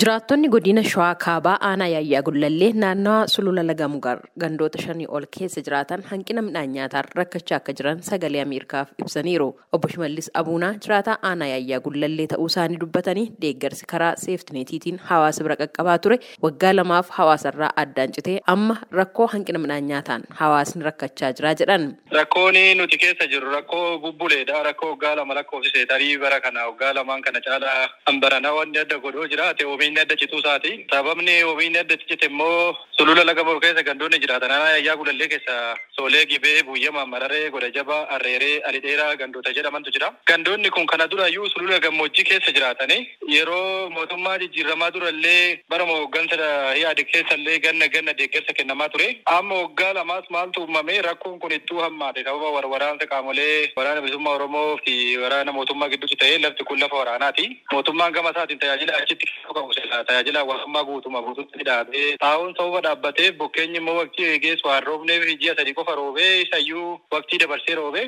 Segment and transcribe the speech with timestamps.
[0.00, 5.62] Jiraattonni godina Shawaa Kaabaa aanaa Yaayyaa Gullallee naannawa Sulula Laga Mugar gandoota shanii ol keessa
[5.66, 9.46] jiraatan hanqina midhaan nyaataan rakkachaa akka jiran sagalee Ameerikaaf ibsaniiru.
[9.72, 15.56] Obbo Shimallis Abuunaa jiraataa aanaa Yaayyaa Gullallee ta'uu isaanii dubbatanii deeggarsi karaa seeftineetiitiin hawaasa bira
[15.62, 21.54] qaqqabaa ture waggaa lamaaf hawaasarraa addaan citee amma rakkoo hanqina midhaan nyaataan hawaasni rakkachaa jira
[21.62, 21.86] jedhan.
[22.18, 24.62] Rakkoon nuti keessa jirru rakkoo bubbuleedha.
[24.70, 27.78] Rakkoo waggaa lama lakkoofsisee tarii bara kana waggaa lamaan kana caalaa
[28.10, 30.86] hanbaranaa wanni adda godhoo jiraate oomishni adda cituu isaati.
[30.90, 34.50] Sababni oomishni adda cite immoo sulula laga boru keessa gandoonni jiraatan.
[34.50, 40.12] Aanaa Yaayyaa Gullallee keessa soolee gibee buyyama mararee goda jaba arreeree alidheeraa gandoota jedhamantu jira.
[40.26, 46.36] Gandoonni kun kana durayyuu sulula gammoojjii keessa jiraatanii yeroo mootummaa jijjiiramaa durallee bara hooggansa
[46.82, 49.08] yaade keessallee ganna ganna deeggarsa kennamaa ture.
[49.26, 54.78] Amma waggaa lamaas maaltu uumame rakkoon kun ittuu hammaate sababa waraansa qaamolee waraana bilisummaa Oromoo
[54.84, 57.46] fi waraana mootummaa gidduutti ta'ee lafti kun lafa waraanaati.
[57.72, 63.78] Mootummaan gama isaatiin tajaajila achitti qabu tajaajila hawaasummaa guutuma guututti dhaabee taa'uun sababa dhaabbateef bokkeenyi
[63.82, 66.86] immoo waqtii eegees waan roobneef ji'a sadii qofa roobee isayyuu
[67.16, 68.04] waqtii dabarsee roobee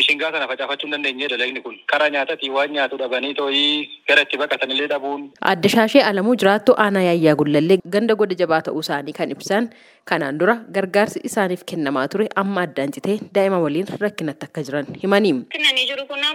[0.00, 4.38] mishingaa sana facaafachuu hin dandeenye dalagni kun karaa nyaatati waan nyaatu dhabanii too'ii gara itti
[4.44, 5.30] baqatanillee dhabuun.
[5.52, 9.68] Adda Shaashee Alamuu jiraattu aanaa Yaayyaa Gullallee ganda goda jabaa ta'uu isaanii kan ibsan
[10.10, 15.34] kanaan dura gargaarsi isaaniif kennamaa ture amma addaan citee daa'ima waliin rakkinatti akka jiran himanii.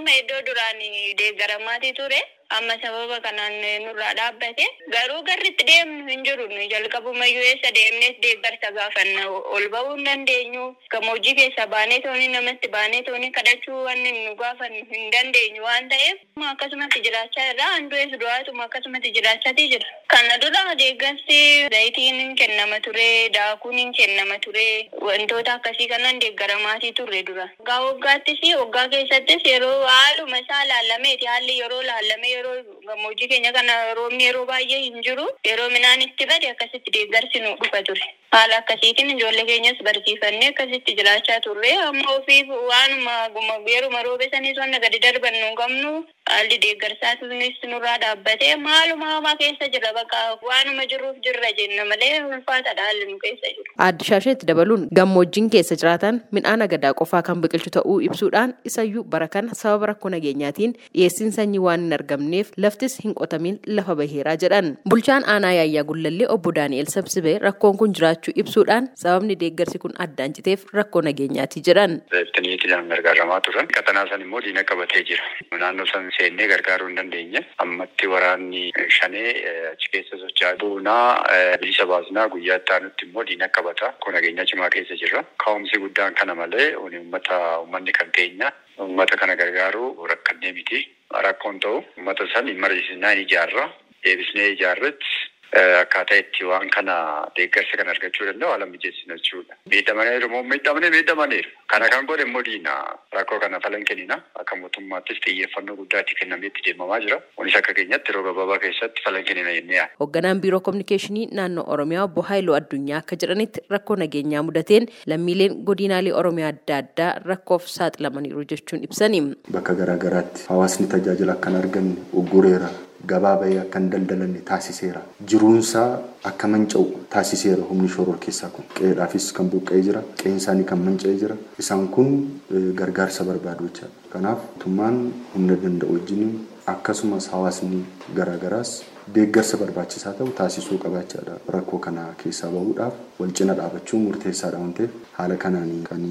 [0.08, 0.80] Amma iddoo duraan
[1.20, 2.22] deeggaramaatii ture.
[2.58, 3.56] amma sababa kanaan
[3.86, 10.06] nurraa dhaabbate garuu garritti deemnu hin jiru jalqabumayyuu eessa deemnees deeggarsa gaafanna ol ba'uu hin
[10.08, 15.90] dandeenyu gammoojjii keessa baanee toonii namatti baanee toonii kadhachuu wanni nu gaafannu hin dandeenyu waan
[15.96, 19.92] ta'eef akkasumatti jiraachaa irraa handu'ees du'aatuma akkasumatti jiraachatii jira.
[20.16, 21.42] Kana dura deeggarsi
[21.76, 24.66] zayitiin hin kennama ture daakuun hin kennama ture
[25.10, 27.50] wantoota akkasii kanan deeggaramaatii turre dura.
[27.60, 32.58] Waggaa waggaattis waggaa keessattis yeroo haaluma isaa laallameeti haalli yeroo laallamee yeroo
[32.90, 37.56] gammoojjii keenya kana roobni yeroo baay'ee hin jiru yeroo midhaan itti bade akkasitti deeggarsi nu
[37.62, 38.08] dhufa ture.
[38.36, 44.80] Haala akkasiitiin ijoollee keenyas barsiifannee akkasitti jiraachaa turre amma ofiif waanuma yeruma roobe sanis wanna
[44.86, 45.92] gadi darban nu qabnu
[46.32, 52.12] haalli deeggarsaa sunis nurraa dhaabbatee maaluma hamaa keessa jira bakka waanuma jiruuf jirra jenna malee
[52.24, 53.72] ulfaataadha haalli nu keessa jiru.
[53.88, 59.28] Adda Shaasheetti dabaluun gammoojjiin keessa jiraatan midhaan agadaa qofaa kan biqilchu ta'uu ibsuudhaan isayyuu bara
[59.38, 64.78] kana sababa rakkoo nageenyaatiin dhiyeessiin sanyii waan hin argamneef laftis hin qotamin lafa baheeraa jedhan.
[64.90, 70.34] Bulchaan aanaa Yaayyaa Gullallee obbo Daani'el Sabsibee rakkoon kun jiraachuu ibsuudhaan sababni deeggarsi kun addaan
[70.38, 71.96] citeef rakkoo nageenyaati jedhan.
[72.14, 75.24] Seeftiniitiidhaan gargaaramaa turan qaxanaa san immoo diina qabatee jira.
[75.64, 77.42] Naannoo san seennee gargaaruu hin dandeenye.
[77.66, 78.64] Ammatti waraanni
[79.00, 79.32] shanee
[79.72, 81.24] achi keessa socho'aa duunaa
[81.62, 83.94] bilisa baasnaa guyyaa itti aanutti immoo diina qabata.
[84.04, 85.24] Kun nageenya cimaa keessa jirra.
[85.46, 90.86] Ka'umsi guddaan kana malee uummata uummanni kan keenya uummata kana gargaaruu rakkannee miti.
[91.12, 93.70] Rakkoon ta'u uummata san hin mariisinaa hin ijaarra.
[94.06, 95.17] Deebisnee ijaarratti
[95.54, 96.96] akkaataa itti waan kana
[97.38, 99.56] deeggarsa kan argachuu danda'u haala mijeessina jechuudha.
[99.72, 101.50] Miidhamaniiru moo miidhamanii miidhamaniiru.
[101.68, 102.74] Kana kan godhe immoo diina
[103.16, 104.18] rakkoo kana falan kennina.
[104.40, 107.20] Akka mootummaattis xiyyeeffannoo guddaa itti kennamee itti deemamaa jira.
[107.36, 109.96] Kunis akka keenyatti yeroo gabaabaa keessatti falan kennina jennee yaadna.
[110.00, 116.14] Hoogganaan biiroo kominikeeshinii naannoo Oromiyaa obbo Haayiluu Addunyaa akka jedhanitti rakkoo nageenyaa mudateen lammiileen godinaalee
[116.24, 119.22] Oromiyaa adda addaa rakkoof saaxilamaniiru jechuun ibsani.
[119.52, 122.70] Bakka garaagaraatti hawaasni tajaajila akka hin arganne uggureera.
[123.06, 125.02] Gabaa bahee akka hin daldalanne taasiseera.
[125.34, 126.00] Jiruunsaa
[126.32, 126.86] akka manca'u
[127.16, 128.66] taasiseera humni shoror keessaa kun.
[128.80, 130.02] Qe'eedhaafis kan buqqa'ee jira.
[130.22, 131.36] Qe'een isaanii kan manca'ee jira.
[131.60, 132.42] Isaan kun
[132.82, 133.94] gargaarsa barbaadu jechaadha.
[134.14, 135.00] Kanaaf mootummaan
[135.36, 137.86] humna danda'u wajjin akkasumas hawaasni
[138.16, 138.72] garaagaraas
[139.16, 141.36] deeggarsa barbaachisaa ta'u taasisuu qabaachaadha.
[141.56, 146.04] Rakkoo kana keessaa bahuudhaaf wal cina dhaabachuun murteessaadha waan ta'eef haala kanaan kan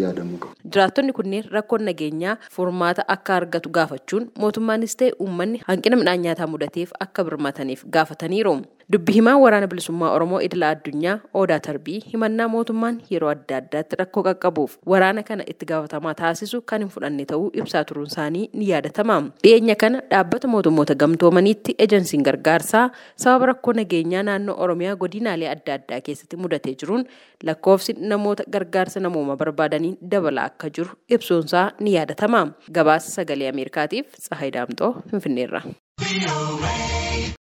[0.00, 0.54] yaadamuu qabu.
[0.72, 6.90] Jiraattonni kunneen rakkoon nageenyaa furmaata akka argatu gaafachuun mootummaanis ta'e uummanni hanqina midhaan nyaataa mudateef
[7.06, 8.54] akka birmataniif gaafataniiru.
[8.90, 14.22] Dubbi himaan waraana bilisummaa Oromoo idila addunyaa Odaa Tarbii himannaa mootummaan yeroo adda addaatti rakkoo
[14.28, 19.16] qaqqabuuf waraana kana itti gaafatamaa taasisu kan hin fudhanne ta'uu ibsaa turuun isaanii ni yaadatama.
[19.44, 22.84] Dhiyeenya kana dhaabbata mootummoota gamtoomaniitti ejensiin gargaarsaa
[23.24, 27.04] sababa rakkoo nageenyaa naannoo Oromiyaa godinaalee adda addaa keessatti mudatee jiruun
[27.50, 32.42] lakkoofsi namoota gargaarsa namooma barbaadanii dabalaa akka jiru ibsuunsaa ni yaadatama.
[32.80, 35.62] Gabaasa sagalee Ameerikaatiif Tsahayi Daamxoo Finfinneerra.